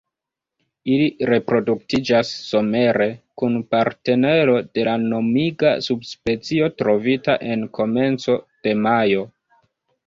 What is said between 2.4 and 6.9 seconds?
somere, kun partnero de la nomiga subspecio